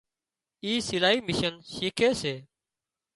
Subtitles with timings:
[0.63, 2.35] اِي سلائي مِشين شيکي سي